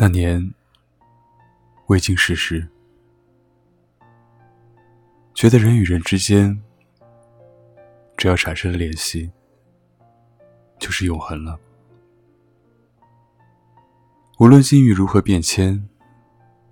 [0.00, 0.54] 那年
[1.88, 2.68] 未经世事，
[5.34, 6.56] 觉得人与人之间，
[8.16, 9.28] 只要产生了联系，
[10.78, 11.58] 就是永恒了。
[14.38, 15.88] 无论境遇如何变迁，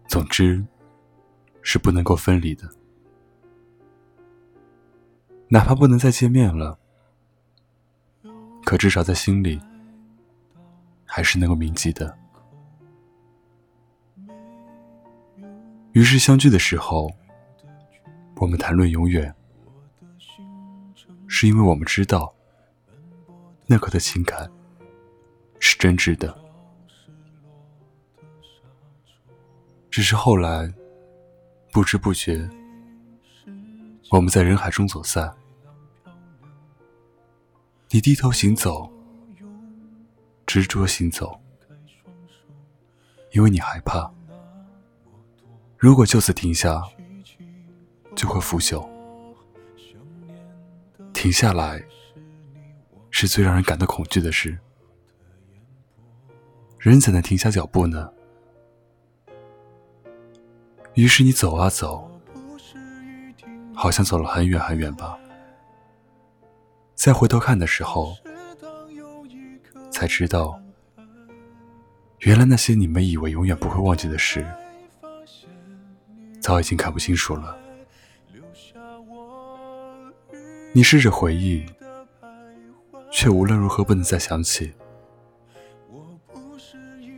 [0.06, 0.64] 总之
[1.62, 2.70] 是不能够分离的。
[5.48, 6.78] 哪怕不能再见面了，
[8.64, 9.60] 可至少在心里
[11.04, 12.16] 还是能够铭记的。
[15.96, 17.10] 于是相聚的时候，
[18.34, 19.34] 我们谈论永远，
[21.26, 22.34] 是因为我们知道
[23.64, 24.46] 那刻的情感
[25.58, 26.38] 是真挚的。
[29.90, 30.70] 只是后来，
[31.72, 32.46] 不知不觉，
[34.10, 35.34] 我们在人海中走散。
[37.88, 38.86] 你低头行走，
[40.44, 41.40] 执着行走，
[43.32, 44.12] 因为你害怕，
[45.78, 46.82] 如果就此停下，
[48.14, 48.88] 就会腐朽。
[51.12, 51.82] 停下来，
[53.10, 54.58] 是最让人感到恐惧的事。
[56.78, 58.10] 人怎能停下脚步呢？
[60.94, 62.10] 于是你走啊走，
[63.74, 65.18] 好像走了很远很远吧。
[66.94, 68.16] 再回头看的时候，
[69.90, 70.58] 才知道，
[72.20, 74.46] 原来那些你们以为永远不会忘记的事，
[76.46, 77.58] 早已经看不清楚了。
[80.72, 81.66] 你试着回忆，
[83.10, 84.72] 却无论如何不能再想起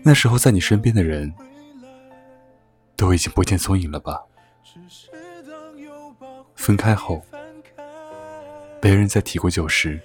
[0.02, 1.30] 那时候在你身边的人。
[2.96, 4.20] 都已经不见踪影了吧？
[6.56, 7.22] 分开后，
[8.82, 10.00] 没人再提过旧事，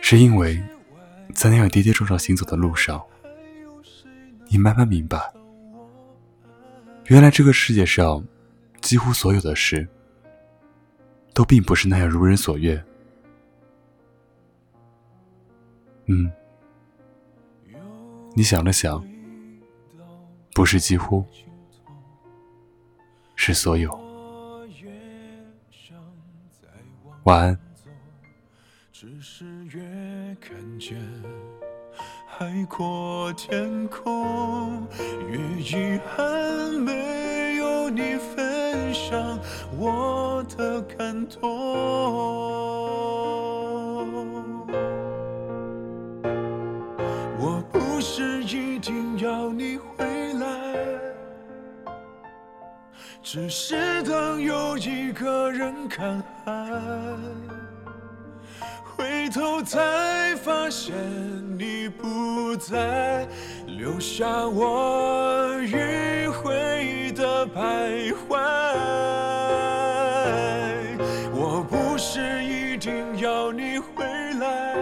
[0.00, 0.58] 是因为
[1.34, 3.04] 在那样跌跌撞撞行走的路上，
[4.48, 5.20] 你慢慢明白，
[7.10, 8.24] 原来这个世界上
[8.80, 9.84] 几乎所有的事，
[11.34, 12.80] 都并不是那样如人所愿。
[16.06, 16.30] 嗯，
[18.36, 19.04] 你想了想，
[20.54, 21.26] 不是几乎。
[23.34, 23.90] 是所有。
[27.24, 27.58] 晚安。
[28.92, 29.80] 只是越
[30.40, 30.96] 看见
[32.40, 34.88] 海阔天空，
[35.28, 39.38] 越遗憾没有你分享
[39.76, 41.38] 我的感动。
[47.38, 50.48] 我不是一定要你回来。
[53.22, 56.66] 只是当有一个人看海，
[58.96, 60.94] 回头才发现
[61.58, 63.26] 你不在，
[63.66, 68.38] 留下我迂回的徘徊。
[71.32, 74.04] 我不是一定要你回
[74.40, 74.76] 来，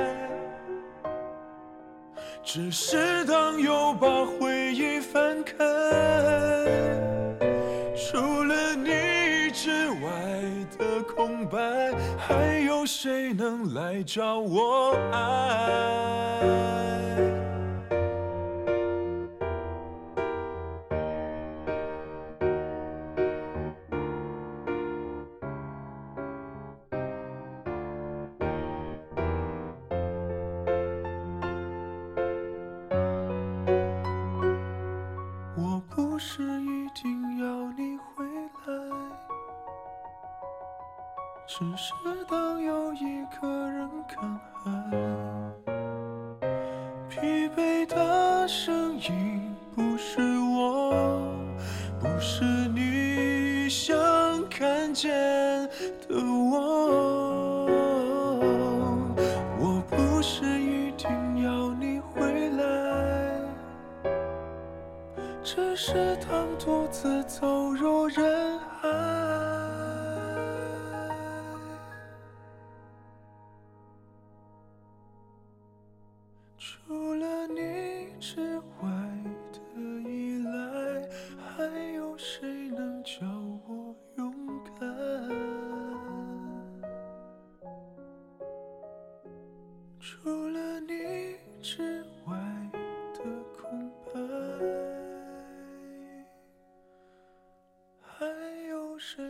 [2.43, 5.55] 只是当又把回忆翻开。
[7.97, 10.01] 除了你之外
[10.79, 11.59] 的空白
[12.17, 16.41] 还有谁能来找我爱？
[41.59, 41.93] 只是
[42.29, 43.58] 当有一个
[90.01, 92.37] 除了你之外
[93.15, 93.21] 的
[93.61, 94.13] 空白
[98.01, 98.25] 还
[98.69, 99.23] 有谁